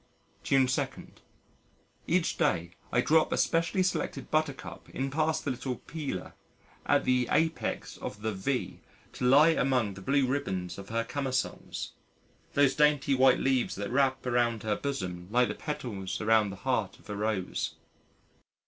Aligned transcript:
June 0.41 0.65
2. 0.65 0.87
Each 2.07 2.35
day 2.35 2.71
I 2.91 3.01
drop 3.01 3.31
a 3.31 3.37
specially 3.37 3.83
selected 3.83 4.31
Buttercup 4.31 4.89
in 4.89 5.11
past 5.11 5.45
the 5.45 5.51
little 5.51 5.75
"Peeler," 5.75 6.33
at 6.87 7.05
the 7.05 7.27
apex 7.29 7.97
of 7.97 8.23
the 8.23 8.31
"V" 8.33 8.79
to 9.13 9.25
lie 9.25 9.49
among 9.49 9.93
the 9.93 10.01
blue 10.01 10.25
ribbons 10.25 10.79
of 10.79 10.89
her 10.89 11.03
camisoles 11.03 11.91
those 12.55 12.73
dainty 12.73 13.13
white 13.13 13.37
leaves 13.39 13.75
that 13.75 13.91
wrap 13.91 14.25
around 14.25 14.63
her 14.63 14.75
bosom 14.75 15.27
like 15.29 15.49
the 15.49 15.53
petals 15.53 16.19
around 16.19 16.49
the 16.49 16.55
heart 16.65 16.97
of 16.97 17.07
a 17.07 17.15
Rose. 17.15 17.75